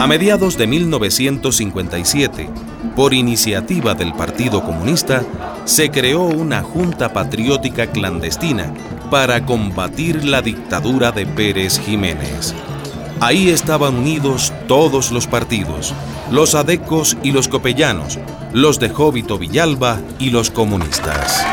A 0.00 0.06
mediados 0.06 0.56
de 0.56 0.66
1957, 0.66 2.48
por 2.96 3.12
iniciativa 3.12 3.94
del 3.94 4.14
Partido 4.14 4.64
Comunista, 4.64 5.22
se 5.66 5.90
creó 5.90 6.22
una 6.22 6.62
junta 6.62 7.12
patriótica 7.12 7.86
clandestina 7.86 8.72
para 9.10 9.44
combatir 9.44 10.24
la 10.24 10.40
dictadura 10.40 11.12
de 11.12 11.26
Pérez 11.26 11.78
Jiménez. 11.78 12.54
Ahí 13.20 13.50
estaban 13.50 13.96
unidos 13.96 14.54
todos 14.66 15.12
los 15.12 15.26
partidos, 15.26 15.92
los 16.30 16.54
adecos 16.54 17.18
y 17.22 17.32
los 17.32 17.48
copellanos, 17.48 18.18
los 18.54 18.80
de 18.80 18.88
Jóbito 18.88 19.36
Villalba 19.36 20.00
y 20.18 20.30
los 20.30 20.50
comunistas. 20.50 21.44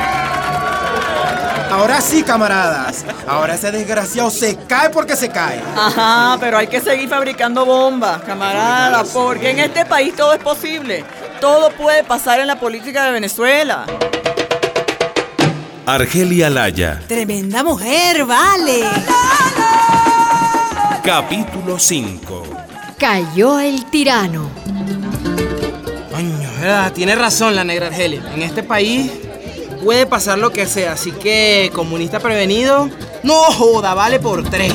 Ahora 1.69 1.99
sí, 2.01 2.23
camaradas. 2.23 3.05
Ahora 3.27 3.55
ese 3.55 3.71
desgraciado 3.71 4.29
se 4.31 4.55
cae 4.55 4.89
porque 4.89 5.15
se 5.15 5.29
cae. 5.29 5.61
Ajá, 5.75 6.37
pero 6.39 6.57
hay 6.57 6.67
que 6.67 6.79
seguir 6.79 7.09
fabricando 7.09 7.65
bombas, 7.65 8.21
camaradas, 8.23 9.09
porque 9.09 9.51
en 9.51 9.59
este 9.59 9.85
país 9.85 10.15
todo 10.15 10.33
es 10.33 10.39
posible. 10.39 11.03
Todo 11.41 11.69
puede 11.71 12.03
pasar 12.03 12.39
en 12.39 12.47
la 12.47 12.59
política 12.59 13.03
de 13.05 13.11
Venezuela. 13.11 13.85
Argelia 15.85 16.49
Laya. 16.49 17.01
Tremenda 17.07 17.63
mujer, 17.63 18.25
vale. 18.25 18.83
Capítulo 21.03 21.79
5. 21.79 22.43
Cayó 22.97 23.59
el 23.59 23.85
tirano. 23.85 24.49
Coño, 26.11 26.91
tiene 26.93 27.15
razón 27.15 27.55
la 27.55 27.63
negra 27.63 27.87
Argelia. 27.87 28.21
En 28.33 28.41
este 28.41 28.63
país 28.63 29.11
puede 29.77 30.05
pasar 30.05 30.37
lo 30.37 30.51
que 30.51 30.65
sea, 30.65 30.93
así 30.93 31.11
que 31.11 31.71
comunista 31.73 32.19
prevenido, 32.19 32.89
no 33.23 33.33
joda, 33.33 33.93
vale 33.93 34.19
por 34.19 34.43
tres. 34.49 34.73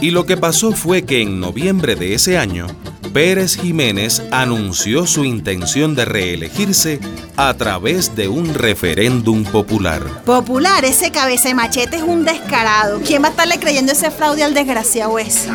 Y 0.00 0.10
lo 0.10 0.26
que 0.26 0.36
pasó 0.36 0.72
fue 0.72 1.02
que 1.02 1.22
en 1.22 1.40
noviembre 1.40 1.96
de 1.96 2.14
ese 2.14 2.36
año, 2.36 2.66
Pérez 3.14 3.56
Jiménez 3.56 4.22
anunció 4.32 5.06
su 5.06 5.24
intención 5.24 5.94
de 5.94 6.04
reelegirse 6.04 7.00
a 7.36 7.54
través 7.54 8.16
de 8.16 8.28
un 8.28 8.54
referéndum 8.54 9.44
popular. 9.44 10.02
Popular, 10.24 10.84
ese 10.84 11.10
cabeza 11.12 11.48
de 11.48 11.54
machete 11.54 11.96
es 11.96 12.02
un 12.02 12.24
descarado. 12.24 13.00
¿Quién 13.06 13.22
va 13.22 13.28
a 13.28 13.30
estarle 13.30 13.58
creyendo 13.58 13.92
ese 13.92 14.10
fraude 14.10 14.42
al 14.42 14.52
desgraciado 14.52 15.18
ese? 15.18 15.48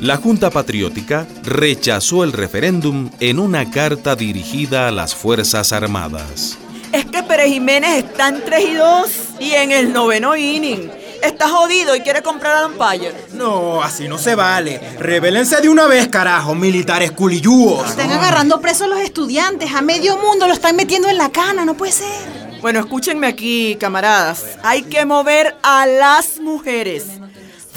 La 0.00 0.18
Junta 0.18 0.50
Patriótica 0.50 1.26
rechazó 1.42 2.22
el 2.22 2.32
referéndum 2.32 3.10
en 3.18 3.38
una 3.38 3.70
carta 3.70 4.14
dirigida 4.14 4.88
a 4.88 4.90
las 4.90 5.14
Fuerzas 5.14 5.72
Armadas. 5.72 6.58
Es 6.92 7.06
que 7.06 7.22
Pérez 7.22 7.46
Jiménez 7.46 8.04
está 8.04 8.28
en 8.28 8.44
3 8.44 8.64
y 8.68 8.74
2 8.74 9.10
y 9.40 9.50
en 9.52 9.72
el 9.72 9.94
noveno 9.94 10.36
inning. 10.36 10.90
Está 11.22 11.48
jodido 11.48 11.96
y 11.96 12.00
quiere 12.00 12.22
comprar 12.22 12.64
a 12.64 12.66
Empire. 12.66 13.14
No, 13.32 13.82
así 13.82 14.06
no 14.06 14.18
se 14.18 14.34
vale. 14.34 14.78
Rebélense 14.98 15.62
de 15.62 15.70
una 15.70 15.86
vez, 15.86 16.08
carajo, 16.08 16.54
militares 16.54 17.12
culiyúos. 17.12 17.88
Están 17.88 18.12
agarrando 18.12 18.60
presos 18.60 18.82
a 18.82 18.88
los 18.88 19.00
estudiantes. 19.00 19.72
A 19.74 19.80
medio 19.80 20.18
mundo 20.18 20.46
lo 20.46 20.52
están 20.52 20.76
metiendo 20.76 21.08
en 21.08 21.16
la 21.16 21.30
cana. 21.30 21.64
No 21.64 21.74
puede 21.74 21.92
ser. 21.92 22.60
Bueno, 22.60 22.80
escúchenme 22.80 23.26
aquí, 23.26 23.76
camaradas. 23.80 24.44
Hay 24.62 24.82
que 24.82 25.06
mover 25.06 25.56
a 25.62 25.86
las 25.86 26.38
mujeres. 26.38 27.04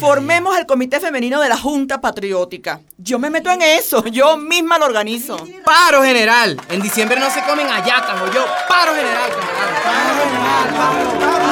Formemos 0.00 0.56
el 0.56 0.64
comité 0.64 0.98
femenino 0.98 1.38
de 1.42 1.50
la 1.50 1.58
Junta 1.58 2.00
Patriótica. 2.00 2.80
Yo 2.96 3.18
me 3.18 3.28
meto 3.28 3.50
en 3.50 3.60
eso, 3.60 4.02
yo 4.10 4.38
misma 4.38 4.78
lo 4.78 4.86
organizo. 4.86 5.46
Paro 5.62 6.02
general. 6.02 6.58
En 6.70 6.80
diciembre 6.80 7.20
no 7.20 7.28
se 7.30 7.42
comen 7.42 7.66
ayacas, 7.68 8.18
o 8.22 8.32
yo. 8.32 8.42
Paro 8.66 8.94
general, 8.94 9.30
Paro 9.84 10.24
general, 10.24 10.74
paro, 10.74 11.18
paro. 11.20 11.50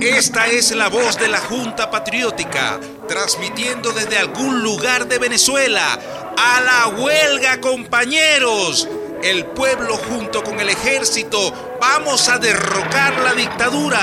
Esta 0.00 0.48
es 0.48 0.74
la 0.74 0.88
voz 0.88 1.16
de 1.16 1.28
la 1.28 1.38
Junta 1.38 1.92
Patriótica, 1.92 2.80
transmitiendo 3.06 3.92
desde 3.92 4.18
algún 4.18 4.64
lugar 4.64 5.06
de 5.06 5.18
Venezuela. 5.18 5.96
A 6.36 6.60
la 6.60 6.88
huelga, 6.88 7.60
compañeros 7.60 8.88
el 9.24 9.46
pueblo 9.46 9.96
junto 9.96 10.42
con 10.42 10.60
el 10.60 10.68
ejército, 10.68 11.78
vamos 11.80 12.28
a 12.28 12.38
derrocar 12.38 13.18
la 13.20 13.32
dictadura. 13.32 13.98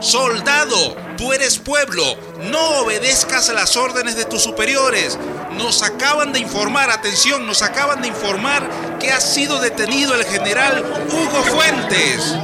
Soldado, 0.00 0.94
tú 1.16 1.32
eres 1.32 1.58
pueblo, 1.58 2.04
no 2.50 2.82
obedezcas 2.82 3.48
a 3.48 3.54
las 3.54 3.74
órdenes 3.78 4.16
de 4.16 4.26
tus 4.26 4.42
superiores. 4.42 5.18
Nos 5.56 5.82
acaban 5.82 6.34
de 6.34 6.40
informar, 6.40 6.90
atención, 6.90 7.46
nos 7.46 7.62
acaban 7.62 8.02
de 8.02 8.08
informar 8.08 8.68
que 9.00 9.10
ha 9.10 9.20
sido 9.20 9.60
detenido 9.60 10.14
el 10.14 10.24
general 10.24 10.84
Hugo 11.08 11.42
Fuentes. 11.44 12.34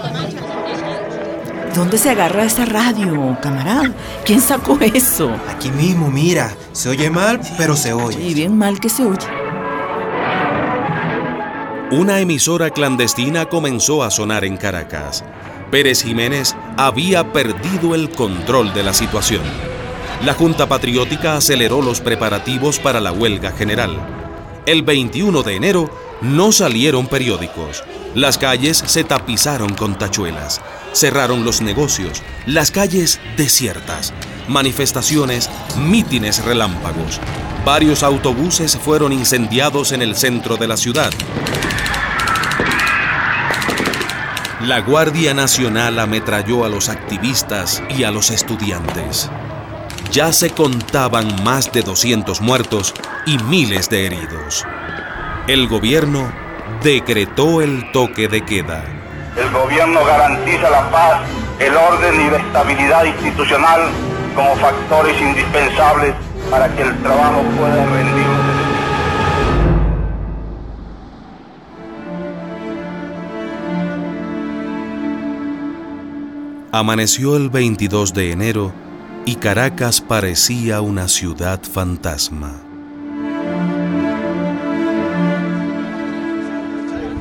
¿Dónde 1.74 1.98
se 1.98 2.10
agarra 2.10 2.44
esa 2.44 2.64
radio, 2.64 3.38
camarada? 3.42 3.92
¿Quién 4.24 4.40
sacó 4.40 4.78
eso? 4.80 5.30
Aquí 5.54 5.70
mismo, 5.70 6.10
mira. 6.10 6.54
Se 6.72 6.88
oye 6.88 7.10
mal, 7.10 7.40
pero 7.58 7.76
se 7.76 7.92
oye. 7.92 8.22
Y 8.22 8.32
bien 8.32 8.56
mal 8.56 8.80
que 8.80 8.88
se 8.88 9.04
oye. 9.04 9.41
Una 11.92 12.20
emisora 12.20 12.70
clandestina 12.70 13.50
comenzó 13.50 14.02
a 14.02 14.10
sonar 14.10 14.46
en 14.46 14.56
Caracas. 14.56 15.22
Pérez 15.70 16.02
Jiménez 16.02 16.56
había 16.78 17.34
perdido 17.34 17.94
el 17.94 18.08
control 18.08 18.72
de 18.72 18.82
la 18.82 18.94
situación. 18.94 19.42
La 20.24 20.32
Junta 20.32 20.66
Patriótica 20.66 21.36
aceleró 21.36 21.82
los 21.82 22.00
preparativos 22.00 22.78
para 22.78 22.98
la 22.98 23.12
huelga 23.12 23.52
general. 23.52 23.94
El 24.64 24.82
21 24.84 25.42
de 25.42 25.54
enero 25.54 25.90
no 26.22 26.50
salieron 26.50 27.08
periódicos. 27.08 27.84
Las 28.14 28.38
calles 28.38 28.82
se 28.86 29.04
tapizaron 29.04 29.74
con 29.74 29.98
tachuelas. 29.98 30.62
Cerraron 30.94 31.44
los 31.44 31.60
negocios. 31.60 32.22
Las 32.46 32.70
calles 32.70 33.20
desiertas. 33.36 34.14
Manifestaciones, 34.48 35.50
mítines 35.76 36.42
relámpagos. 36.42 37.20
Varios 37.66 38.02
autobuses 38.02 38.78
fueron 38.78 39.12
incendiados 39.12 39.92
en 39.92 40.00
el 40.00 40.16
centro 40.16 40.56
de 40.56 40.68
la 40.68 40.78
ciudad. 40.78 41.12
La 44.62 44.80
Guardia 44.80 45.34
Nacional 45.34 45.98
ametralló 45.98 46.64
a 46.64 46.68
los 46.68 46.88
activistas 46.88 47.82
y 47.88 48.04
a 48.04 48.12
los 48.12 48.30
estudiantes. 48.30 49.28
Ya 50.12 50.32
se 50.32 50.50
contaban 50.50 51.42
más 51.42 51.72
de 51.72 51.82
200 51.82 52.40
muertos 52.40 52.94
y 53.26 53.38
miles 53.38 53.90
de 53.90 54.06
heridos. 54.06 54.64
El 55.48 55.66
gobierno 55.66 56.30
decretó 56.80 57.60
el 57.60 57.90
toque 57.90 58.28
de 58.28 58.44
queda. 58.44 58.84
El 59.36 59.50
gobierno 59.50 60.04
garantiza 60.04 60.70
la 60.70 60.88
paz, 60.92 61.22
el 61.58 61.76
orden 61.76 62.20
y 62.24 62.30
la 62.30 62.36
estabilidad 62.36 63.04
institucional 63.04 63.80
como 64.36 64.54
factores 64.56 65.20
indispensables 65.20 66.14
para 66.48 66.68
que 66.68 66.82
el 66.82 66.96
trabajo 67.02 67.42
pueda 67.58 67.84
rendir 67.84 68.41
Amaneció 76.74 77.36
el 77.36 77.50
22 77.50 78.14
de 78.14 78.32
enero 78.32 78.72
y 79.26 79.34
Caracas 79.34 80.00
parecía 80.00 80.80
una 80.80 81.06
ciudad 81.06 81.60
fantasma. 81.62 82.62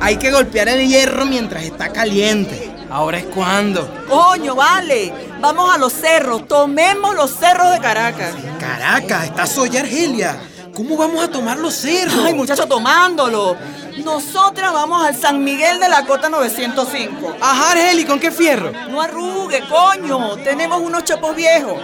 Hay 0.00 0.16
que 0.16 0.32
golpear 0.32 0.68
el 0.68 0.88
hierro 0.88 1.26
mientras 1.26 1.64
está 1.64 1.92
caliente. 1.92 2.74
Ahora 2.88 3.18
es 3.18 3.26
cuando. 3.26 3.86
Coño, 4.08 4.54
vale. 4.54 5.12
Vamos 5.42 5.74
a 5.74 5.76
los 5.76 5.92
cerros. 5.92 6.48
Tomemos 6.48 7.14
los 7.14 7.32
cerros 7.32 7.72
de 7.72 7.78
Caracas. 7.78 8.34
Caracas, 8.58 9.24
está 9.26 9.46
soy 9.46 9.76
Argelia. 9.76 10.40
¿Cómo 10.74 10.96
vamos 10.96 11.22
a 11.22 11.30
tomar 11.30 11.58
los 11.58 11.74
cerros? 11.74 12.24
Ay, 12.24 12.32
muchacho, 12.32 12.66
tomándolo. 12.66 13.54
Nosotras 13.98 14.72
vamos 14.72 15.04
al 15.04 15.14
San 15.14 15.44
Miguel 15.44 15.78
de 15.78 15.88
la 15.88 16.04
Cota 16.06 16.28
905. 16.28 17.36
Ajá, 17.40 17.72
Argeli, 17.72 18.04
¿con 18.04 18.18
qué 18.18 18.30
fierro? 18.30 18.72
No 18.90 19.00
arrugue, 19.02 19.62
coño. 19.68 20.36
Tenemos 20.36 20.80
unos 20.80 21.04
chapos 21.04 21.36
viejos. 21.36 21.74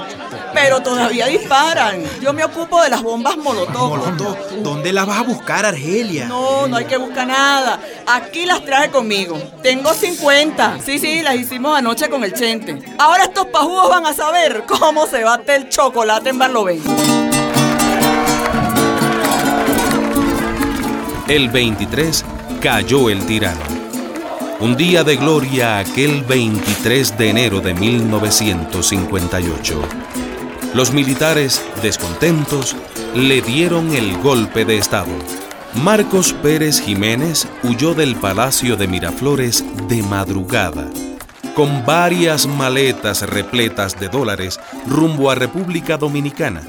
Pero 0.55 0.81
todavía 0.81 1.27
disparan. 1.27 2.03
Yo 2.21 2.33
me 2.33 2.45
ocupo 2.45 2.83
de 2.83 2.89
las 2.89 3.03
bombas 3.03 3.37
molotov. 3.37 3.91
¿Molotov? 3.91 4.37
¿Dónde 4.63 4.93
las 4.93 5.07
vas 5.07 5.19
a 5.19 5.23
buscar, 5.23 5.67
Argelia? 5.67 6.27
No, 6.27 6.67
no 6.67 6.77
hay 6.77 6.87
que 6.87 6.97
buscar 6.97 7.27
nada. 7.27 7.81
Aquí 8.07 8.47
las 8.47 8.65
traje 8.65 8.91
conmigo. 8.91 9.39
Tengo 9.63 9.93
50. 9.93 10.79
Sí, 10.85 10.99
sí, 10.99 11.23
las 11.23 11.37
hicimos 11.37 11.77
anoche 11.77 12.09
con 12.09 12.25
el 12.25 12.33
chente. 12.33 12.79
Ahora 12.99 13.25
estos 13.25 13.47
pajugos 13.47 13.91
van 13.91 14.07
a 14.07 14.15
saber 14.15 14.65
cómo 14.67 15.07
se 15.07 15.25
bate 15.25 15.55
el 15.55 15.69
chocolate 15.69 16.31
en 16.31 16.39
Barlovén. 16.39 17.28
El 21.29 21.51
23 21.51 22.25
cayó 22.63 23.11
el 23.11 23.27
tirano. 23.27 23.61
Un 24.61 24.79
día 24.79 25.05
de 25.05 25.17
gloria 25.17 25.79
aquel 25.79 26.25
23 26.25 27.19
de 27.19 27.29
enero 27.29 27.61
de 27.61 27.75
1958. 27.75 29.83
Los 30.73 30.91
militares, 30.91 31.63
descontentos, 31.83 32.77
le 33.15 33.43
dieron 33.43 33.95
el 33.95 34.17
golpe 34.17 34.65
de 34.65 34.79
Estado. 34.79 35.13
Marcos 35.75 36.33
Pérez 36.33 36.81
Jiménez 36.81 37.47
huyó 37.63 37.93
del 37.93 38.17
Palacio 38.17 38.79
de 38.79 38.89
Miraflores 38.89 39.63
de 39.87 40.03
madrugada. 40.03 40.89
con 41.55 41.85
varias 41.85 42.47
maletas 42.47 43.23
repletas 43.23 43.99
de 43.99 44.09
dólares 44.09 44.61
rumbo 44.87 45.29
a 45.29 45.35
República 45.35 45.99
Dominicana, 45.99 46.63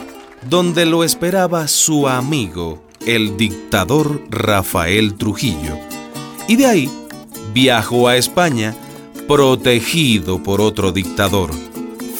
donde 0.50 0.88
lo 0.88 1.04
esperaba 1.04 1.68
su 1.68 2.08
amigo, 2.08 2.89
el 3.16 3.38
dictador 3.38 4.22
Rafael 4.30 5.16
Trujillo. 5.16 5.80
Y 6.48 6.58
de 6.58 6.68
ahí 6.68 7.08
viajó 7.54 8.08
a 8.08 8.18
España 8.18 8.76
protegido 9.28 10.44
por 10.44 10.62
otro 10.62 10.92
dictador, 10.92 11.50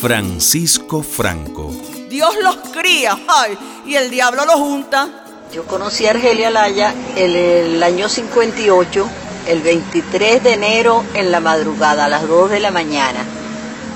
Francisco 0.02 1.04
Franco. 1.04 1.72
Dios 2.10 2.34
los 2.42 2.56
cría, 2.74 3.20
ay, 3.28 3.56
y 3.86 3.96
el 3.96 4.10
diablo 4.10 4.46
los 4.46 4.56
junta. 4.56 5.10
Yo 5.54 5.64
conocí 5.66 6.08
a 6.08 6.12
Argelia 6.12 6.50
Laya 6.50 6.96
en 7.16 7.36
el 7.36 7.84
año 7.84 8.10
58, 8.10 9.08
el 9.48 9.62
23 9.62 10.44
de 10.44 10.54
enero 10.54 11.04
en 11.14 11.32
la 11.32 11.40
madrugada, 11.40 12.06
a 12.06 12.10
las 12.10 12.28
2 12.28 12.50
de 12.50 12.60
la 12.62 12.72
mañana. 12.72 13.24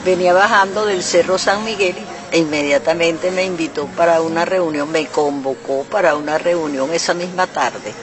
Venía 0.06 0.34
bajando 0.34 0.86
del 0.86 1.02
Cerro 1.02 1.40
San 1.40 1.64
Miguel 1.64 1.96
e 1.98 2.13
inmediatamente 2.38 3.32
me 3.32 3.44
invitó 3.44 3.88
para 3.88 4.22
una 4.22 4.46
reunión, 4.46 4.92
me 4.92 5.06
convocó 5.08 5.84
para 5.86 6.16
una 6.16 6.38
reunión 6.38 6.94
esa 6.94 7.14
misma 7.14 7.48
tarde. 7.48 7.94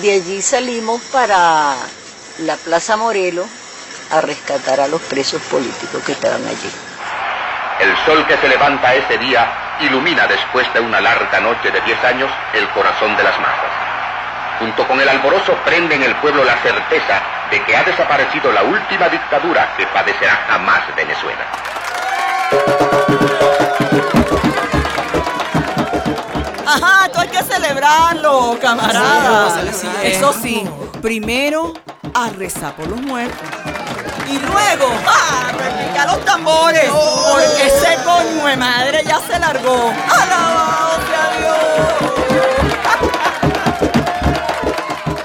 De 0.00 0.12
allí 0.12 0.42
salimos 0.42 1.00
para 1.12 1.76
la 2.38 2.56
Plaza 2.56 2.96
Morelos 2.96 3.46
a 4.10 4.20
rescatar 4.20 4.80
a 4.80 4.88
los 4.88 5.00
presos 5.02 5.40
políticos 5.42 6.02
que 6.04 6.12
estaban 6.12 6.44
allí. 6.46 6.70
El 7.80 7.96
sol 8.04 8.26
que 8.26 8.36
se 8.36 8.48
levanta 8.48 8.94
ese 8.94 9.18
día 9.18 9.76
ilumina 9.80 10.26
después 10.26 10.72
de 10.72 10.80
una 10.80 11.00
larga 11.00 11.40
noche 11.40 11.70
de 11.70 11.80
10 11.80 12.04
años 12.04 12.30
el 12.54 12.68
corazón 12.70 13.16
de 13.16 13.24
las 13.24 13.38
masas. 13.40 13.70
Junto 14.60 14.86
con 14.86 15.00
el 15.00 15.08
alborozo 15.08 15.54
prende 15.64 15.96
en 15.96 16.04
el 16.04 16.14
pueblo 16.16 16.44
la 16.44 16.56
certeza 16.62 17.20
de 17.50 17.62
que 17.64 17.76
ha 17.76 17.82
desaparecido 17.82 18.52
la 18.52 18.62
última 18.62 19.08
dictadura 19.08 19.74
que 19.76 19.86
padecerá 19.88 20.44
jamás 20.48 20.82
Venezuela. 20.94 23.03
Celebrarlo, 27.54 28.58
camarada. 28.60 29.62
Eso 30.02 30.32
sí, 30.32 30.64
primero 31.00 31.72
a 32.14 32.30
rezar 32.30 32.74
por 32.76 32.88
los 32.88 33.00
muertos. 33.00 33.48
Y 34.28 34.38
luego, 34.38 34.88
¡ah! 35.06 35.52
Repica 35.52 36.06
los 36.06 36.24
tambores. 36.24 36.88
Porque 36.90 37.66
ese 37.66 37.96
coño 38.04 38.46
de 38.46 38.56
madre 38.56 39.02
ya 39.06 39.20
se 39.20 39.38
largó. 39.38 39.92
¡Alabado 40.08 41.00
sea 41.06 41.30
Dios! 41.38 42.14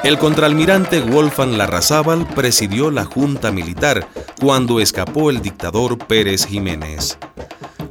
El 0.03 0.17
contraalmirante 0.17 1.01
Wolfgang 1.01 1.57
Larrazábal 1.57 2.25
presidió 2.25 2.89
la 2.89 3.05
junta 3.05 3.51
militar 3.51 4.07
cuando 4.41 4.79
escapó 4.79 5.29
el 5.29 5.41
dictador 5.41 5.97
Pérez 5.97 6.45
Jiménez. 6.45 7.17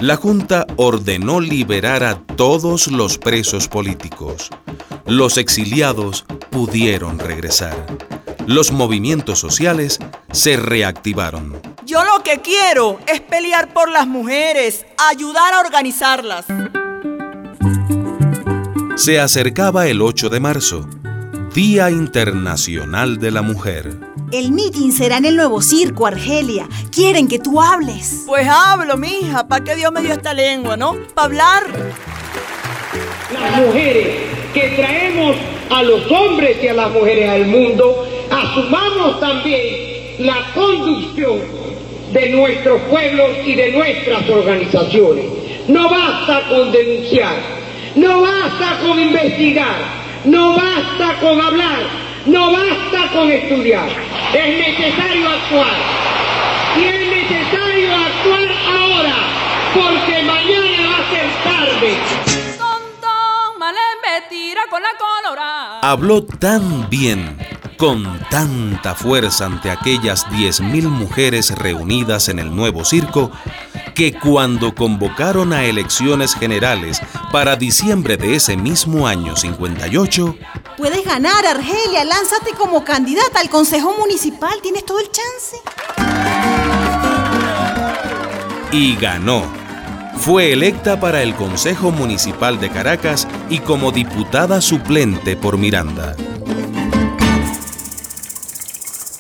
La 0.01 0.15
junta 0.17 0.65
ordenó 0.77 1.41
liberar 1.41 2.05
a 2.05 2.21
todos 2.21 2.87
los 2.87 3.19
presos 3.19 3.67
políticos. 3.67 4.49
Los 5.07 5.39
exiliados 5.39 6.25
pudieron 6.51 7.19
regresar. 7.19 7.85
Los 8.47 8.71
movimientos 8.71 9.41
sociales 9.41 9.99
se 10.31 10.57
reactivaron. 10.57 11.61
Yo 11.85 12.05
lo 12.05 12.23
que 12.23 12.41
quiero 12.41 13.01
es 13.09 13.21
pelear 13.21 13.75
por 13.75 13.91
las 13.91 14.07
mujeres, 14.07 14.87
ayudar 15.11 15.53
a 15.55 15.61
organizarlas. 15.61 16.47
Se 18.95 19.19
acercaba 19.19 19.89
el 19.89 20.01
8 20.01 20.29
de 20.29 20.39
marzo, 20.39 20.89
Día 21.53 21.91
Internacional 21.91 23.19
de 23.19 23.33
la 23.33 23.43
Mujer. 23.43 24.08
El 24.31 24.53
meeting 24.53 24.91
será 24.93 25.17
en 25.17 25.25
el 25.25 25.37
nuevo 25.37 25.63
circo, 25.63 26.07
Argelia. 26.07 26.69
Quieren 26.95 27.29
que 27.29 27.39
tú 27.39 27.63
hables. 27.63 28.25
Pues 28.27 28.47
hablo, 28.47 28.99
mija, 28.99 29.49
¿para 29.49 29.65
qué 29.65 29.75
Dios 29.75 29.91
me 29.91 30.03
dio 30.03 30.13
esta 30.13 30.35
lengua, 30.35 30.77
no? 30.77 30.99
Para 31.15 31.25
hablar. 31.25 31.63
Las 33.33 33.61
mujeres 33.67 34.07
que 34.53 34.69
traemos 34.77 35.35
a 35.71 35.83
los 35.83 36.11
hombres 36.11 36.63
y 36.63 36.69
a 36.69 36.75
las 36.75 36.91
mujeres 36.91 37.27
al 37.27 37.47
mundo, 37.47 38.07
asumamos 38.31 39.19
también 39.19 39.65
la 40.19 40.53
conducción 40.55 41.39
de 42.13 42.31
nuestros 42.31 42.83
pueblos 42.83 43.31
y 43.47 43.55
de 43.55 43.73
nuestras 43.73 44.29
organizaciones. 44.29 45.25
No 45.69 45.89
basta 45.89 46.49
con 46.51 46.71
denunciar, 46.71 47.37
no 47.95 48.21
basta 48.21 48.79
con 48.87 49.01
investigar, 49.01 49.77
no 50.27 50.55
basta 50.55 51.19
con 51.21 51.41
hablar, 51.41 51.81
no 52.27 52.53
basta 52.53 53.11
con 53.15 53.31
estudiar. 53.31 54.08
Es 54.35 54.59
necesario 54.59 55.29
actuar. 55.29 55.77
Y 56.77 56.85
es 56.85 57.01
necesario 57.09 57.97
actuar 57.97 58.49
ahora, 58.77 59.17
porque 59.75 60.23
mañana 60.23 60.89
va 60.91 60.99
a 60.99 61.11
ser 61.11 61.29
tarde. 61.45 61.97
Habló 65.81 66.25
tan 66.25 66.91
bien, 66.91 67.39
con 67.79 68.21
tanta 68.31 68.95
fuerza 68.95 69.47
ante 69.47 69.71
aquellas 69.71 70.27
10.000 70.27 70.89
mujeres 70.89 71.57
reunidas 71.57 72.29
en 72.29 72.39
el 72.39 72.55
nuevo 72.55 72.85
circo, 72.85 73.31
que 73.95 74.13
cuando 74.13 74.75
convocaron 74.75 75.53
a 75.53 75.65
elecciones 75.65 76.35
generales 76.35 77.01
para 77.33 77.57
diciembre 77.57 78.17
de 78.17 78.35
ese 78.35 78.57
mismo 78.57 79.09
año 79.09 79.37
58, 79.37 80.37
Puedes 80.79 81.05
ganar, 81.05 81.45
Argelia. 81.45 82.05
Lánzate 82.05 82.53
como 82.57 82.85
candidata 82.85 83.41
al 83.41 83.51
Consejo 83.51 83.97
Municipal. 83.99 84.61
Tienes 84.63 84.87
todo 84.87 85.01
el 85.01 85.11
chance. 85.11 85.57
y 88.71 88.95
ganó. 88.97 89.43
Fue 90.19 90.53
electa 90.53 91.01
para 91.01 91.23
el 91.23 91.35
Consejo 91.35 91.91
Municipal 91.91 92.61
de 92.61 92.71
Caracas 92.71 93.27
y 93.49 93.59
como 93.59 93.91
diputada 93.93 94.61
suplente 94.61 95.37
por 95.37 95.59
Miranda. 95.59 96.15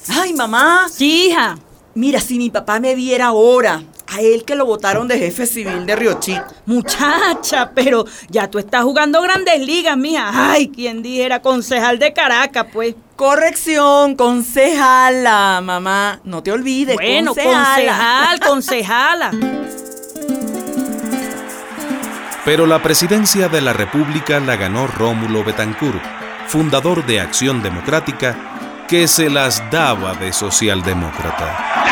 Ay, 0.09 0.35
mamá. 0.35 0.89
Sí, 0.93 1.29
hija. 1.29 1.59
Mira, 1.95 2.21
si 2.21 2.39
mi 2.39 2.51
papá 2.51 2.79
me 2.79 2.95
viera 2.95 3.27
ahora, 3.27 3.83
a 4.11 4.21
él 4.21 4.45
que 4.45 4.55
lo 4.55 4.65
votaron 4.65 5.07
de 5.07 5.19
jefe 5.19 5.47
civil 5.47 5.85
de 5.85 5.95
Río 5.97 6.19
Chico. 6.21 6.45
Muchacha, 6.67 7.71
pero 7.75 8.05
ya 8.29 8.49
tú 8.49 8.59
estás 8.59 8.83
jugando 8.83 9.21
grandes 9.21 9.61
ligas, 9.61 9.97
mija. 9.97 10.31
Ay, 10.53 10.69
quien 10.69 11.03
dijera 11.03 11.41
concejal 11.43 11.99
de 11.99 12.13
Caracas, 12.13 12.67
pues. 12.73 12.95
Corrección, 13.17 14.15
concejala, 14.15 15.61
mamá. 15.63 16.21
No 16.25 16.43
te 16.43 16.53
olvides, 16.53 16.95
Bueno, 16.97 17.35
concejala. 17.35 18.39
concejal, 18.39 19.31
concejala. 19.31 19.31
Pero 22.45 22.67
la 22.67 22.83
presidencia 22.83 23.49
de 23.49 23.61
la 23.61 23.73
República 23.75 24.41
la 24.41 24.57
ganó 24.57 24.87
Rómulo 24.87 25.45
Betancourt, 25.45 26.01
fundador 26.47 27.05
de 27.05 27.21
Acción 27.21 27.63
Democrática, 27.63 28.85
que 28.89 29.07
se 29.07 29.29
las 29.29 29.63
daba 29.71 30.15
de 30.15 30.33
socialdemócrata. 30.33 31.85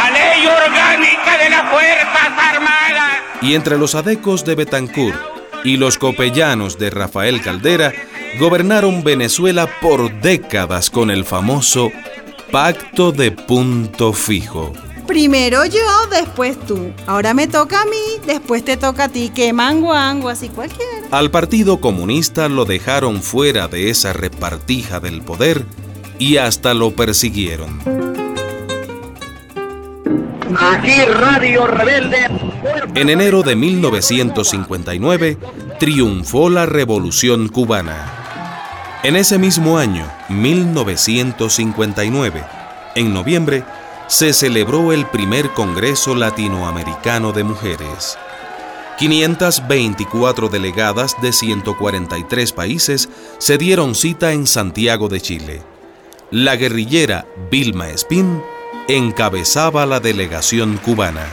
Y 3.43 3.55
entre 3.55 3.79
los 3.79 3.95
adecos 3.95 4.45
de 4.45 4.55
Betancourt 4.55 5.19
y 5.65 5.77
los 5.77 5.99
copellanos 5.99 6.79
de 6.79 6.91
Rafael 6.91 7.41
Caldera, 7.43 7.93
gobernaron 8.39 9.03
Venezuela 9.03 9.69
por 9.81 10.21
décadas 10.21 10.91
con 10.91 11.11
el 11.11 11.25
famoso 11.25 11.91
Pacto 12.53 13.13
de 13.13 13.33
Punto 13.33 14.13
Fijo. 14.13 14.73
Primero 15.07 15.65
yo, 15.65 15.81
después 16.11 16.59
tú. 16.67 16.93
Ahora 17.07 17.33
me 17.33 17.47
toca 17.47 17.83
a 17.83 17.85
mí, 17.85 18.21
después 18.27 18.65
te 18.65 18.77
toca 18.77 19.05
a 19.05 19.09
ti. 19.09 19.31
Que 19.35 19.53
manguango, 19.53 20.29
así 20.29 20.49
cualquiera. 20.49 20.93
Al 21.11 21.31
Partido 21.31 21.81
Comunista 21.81 22.49
lo 22.49 22.65
dejaron 22.65 23.23
fuera 23.23 23.69
de 23.69 23.91
esa 23.91 24.13
repartija 24.13 24.99
del 25.01 25.23
poder 25.23 25.65
y 26.19 26.39
hasta 26.39 26.75
lo 26.75 26.91
persiguieron. 26.91 27.81
Aquí 30.59 31.05
Radio 31.05 31.67
Rebelde. 31.67 32.46
En 32.95 33.11
enero 33.11 33.43
de 33.43 33.57
1959 33.57 35.39
triunfó 35.79 36.49
la 36.49 36.65
Revolución 36.67 37.49
cubana. 37.49 38.23
En 39.03 39.17
ese 39.17 39.39
mismo 39.39 39.79
año, 39.79 40.07
1959, 40.29 42.45
en 42.95 43.15
noviembre, 43.15 43.65
se 44.09 44.33
celebró 44.33 44.93
el 44.93 45.07
primer 45.07 45.51
Congreso 45.51 46.15
Latinoamericano 46.15 47.33
de 47.33 47.45
Mujeres. 47.45 48.17
524 48.99 50.49
delegadas 50.49 51.17
de 51.21 51.33
143 51.33 52.53
países 52.53 53.09
se 53.39 53.59
dieron 53.59 53.95
cita 53.95 54.33
en 54.33 54.47
Santiago 54.47 55.09
de 55.09 55.21
Chile. 55.21 55.63
La 56.31 56.57
guerrillera 56.57 57.27
Vilma 57.51 57.91
Espín 57.91 58.43
encabezaba 58.89 59.85
la 59.87 60.01
delegación 60.01 60.79
cubana. 60.79 61.27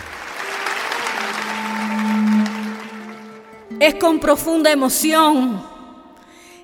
Es 3.79 3.95
con 3.95 4.19
profunda 4.19 4.71
emoción 4.71 5.61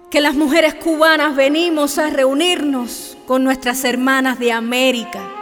que 0.10 0.22
las 0.22 0.36
mujeres 0.36 0.76
cubanas 0.76 1.36
venimos 1.36 1.98
a 1.98 2.10
reunirnos 2.10 3.18
con 3.28 3.44
nuestras 3.44 3.84
hermanas 3.84 4.40
de 4.40 4.52
América 4.52 5.36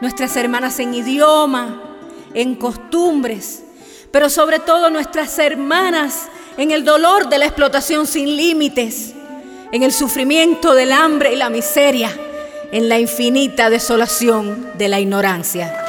nuestras 0.00 0.36
hermanas 0.36 0.78
en 0.78 0.94
idioma, 0.94 1.82
en 2.34 2.54
costumbres, 2.54 3.62
pero 4.10 4.28
sobre 4.28 4.58
todo 4.58 4.90
nuestras 4.90 5.38
hermanas 5.38 6.28
en 6.56 6.70
el 6.70 6.84
dolor 6.84 7.28
de 7.28 7.38
la 7.38 7.46
explotación 7.46 8.06
sin 8.06 8.36
límites, 8.36 9.14
en 9.72 9.82
el 9.82 9.92
sufrimiento 9.92 10.74
del 10.74 10.92
hambre 10.92 11.32
y 11.32 11.36
la 11.36 11.50
miseria, 11.50 12.14
en 12.72 12.88
la 12.88 12.98
infinita 12.98 13.70
desolación 13.70 14.70
de 14.76 14.88
la 14.88 15.00
ignorancia. 15.00 15.82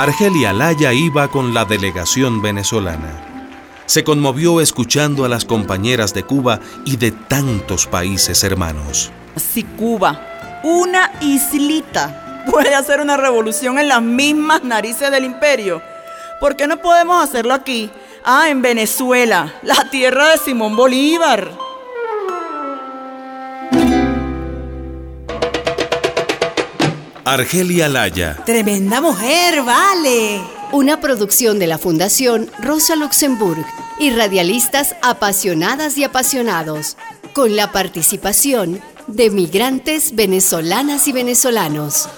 Argelia 0.00 0.54
Laya 0.54 0.94
iba 0.94 1.28
con 1.28 1.52
la 1.52 1.66
delegación 1.66 2.40
venezolana. 2.40 3.20
Se 3.84 4.02
conmovió 4.02 4.62
escuchando 4.62 5.26
a 5.26 5.28
las 5.28 5.44
compañeras 5.44 6.14
de 6.14 6.22
Cuba 6.22 6.58
y 6.86 6.96
de 6.96 7.10
tantos 7.10 7.86
países 7.86 8.42
hermanos. 8.42 9.12
Si 9.36 9.62
Cuba, 9.62 10.60
una 10.62 11.12
islita, 11.20 12.46
puede 12.50 12.74
hacer 12.74 13.02
una 13.02 13.18
revolución 13.18 13.78
en 13.78 13.88
las 13.88 14.00
mismas 14.00 14.64
narices 14.64 15.10
del 15.10 15.26
imperio, 15.26 15.82
¿por 16.40 16.56
qué 16.56 16.66
no 16.66 16.78
podemos 16.78 17.22
hacerlo 17.22 17.52
aquí? 17.52 17.90
Ah, 18.24 18.48
en 18.48 18.62
Venezuela, 18.62 19.52
la 19.62 19.90
tierra 19.90 20.30
de 20.30 20.38
Simón 20.38 20.76
Bolívar. 20.76 21.69
Argelia 27.24 27.88
Laya. 27.88 28.36
Tremenda 28.46 29.00
mujer, 29.00 29.62
vale. 29.62 30.40
Una 30.72 31.00
producción 31.00 31.58
de 31.58 31.66
la 31.66 31.78
Fundación 31.78 32.50
Rosa 32.60 32.96
Luxemburg 32.96 33.64
y 33.98 34.10
radialistas 34.10 34.96
apasionadas 35.02 35.98
y 35.98 36.04
apasionados, 36.04 36.96
con 37.32 37.56
la 37.56 37.72
participación 37.72 38.80
de 39.06 39.30
migrantes 39.30 40.14
venezolanas 40.14 41.08
y 41.08 41.12
venezolanos. 41.12 42.08